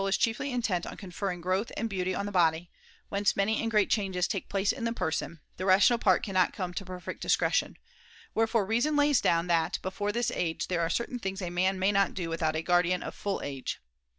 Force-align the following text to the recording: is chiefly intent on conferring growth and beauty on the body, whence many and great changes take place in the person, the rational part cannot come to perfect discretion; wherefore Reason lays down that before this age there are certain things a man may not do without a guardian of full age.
is 0.07 0.17
chiefly 0.17 0.51
intent 0.51 0.87
on 0.87 0.97
conferring 0.97 1.41
growth 1.41 1.71
and 1.77 1.87
beauty 1.87 2.15
on 2.15 2.25
the 2.25 2.31
body, 2.31 2.71
whence 3.09 3.35
many 3.35 3.61
and 3.61 3.69
great 3.69 3.87
changes 3.87 4.27
take 4.27 4.49
place 4.49 4.71
in 4.71 4.83
the 4.83 4.91
person, 4.91 5.39
the 5.57 5.63
rational 5.65 5.99
part 5.99 6.23
cannot 6.23 6.53
come 6.53 6.73
to 6.73 6.83
perfect 6.83 7.21
discretion; 7.21 7.77
wherefore 8.33 8.65
Reason 8.65 8.95
lays 8.95 9.21
down 9.21 9.45
that 9.45 9.77
before 9.83 10.11
this 10.11 10.31
age 10.31 10.69
there 10.69 10.81
are 10.81 10.89
certain 10.89 11.19
things 11.19 11.39
a 11.39 11.51
man 11.51 11.77
may 11.77 11.91
not 11.91 12.15
do 12.15 12.29
without 12.29 12.55
a 12.55 12.63
guardian 12.63 13.03
of 13.03 13.13
full 13.13 13.41
age. 13.43 13.79